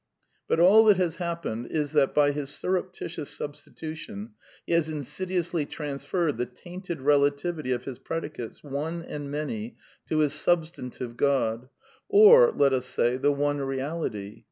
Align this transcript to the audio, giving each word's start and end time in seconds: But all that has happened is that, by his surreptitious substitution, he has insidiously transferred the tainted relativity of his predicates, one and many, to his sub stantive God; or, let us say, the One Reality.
But 0.47 0.59
all 0.59 0.85
that 0.85 0.97
has 0.97 1.17
happened 1.17 1.67
is 1.67 1.91
that, 1.91 2.15
by 2.15 2.31
his 2.31 2.49
surreptitious 2.49 3.29
substitution, 3.29 4.31
he 4.65 4.73
has 4.73 4.89
insidiously 4.89 5.67
transferred 5.67 6.37
the 6.37 6.47
tainted 6.47 7.01
relativity 7.01 7.71
of 7.71 7.85
his 7.85 7.99
predicates, 7.99 8.63
one 8.63 9.03
and 9.03 9.29
many, 9.29 9.77
to 10.09 10.17
his 10.17 10.33
sub 10.33 10.63
stantive 10.63 11.17
God; 11.17 11.69
or, 12.09 12.51
let 12.51 12.73
us 12.73 12.87
say, 12.87 13.15
the 13.17 13.31
One 13.31 13.59
Reality. 13.59 14.39